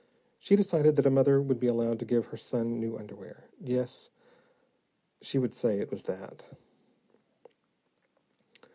She 0.39 0.55
decided 0.55 0.95
that 0.95 1.05
a 1.05 1.11
mother 1.11 1.39
would 1.39 1.59
be 1.59 1.67
allowed 1.67 1.99
to 1.99 2.05
give 2.05 2.25
her 2.25 2.35
son 2.35 2.79
new 2.79 2.97
underwear. 2.97 3.49
Yes, 3.63 4.09
she 5.21 5.37
would 5.37 5.53
say 5.53 5.79
it 5.79 5.91
was 5.91 6.01
that. 6.01 6.43